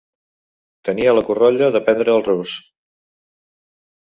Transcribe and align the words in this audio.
Tenia 0.89 1.13
la 1.17 1.23
curolla 1.27 1.67
d'aprendre 1.75 2.17
el 2.21 2.25
rus. 2.31 2.55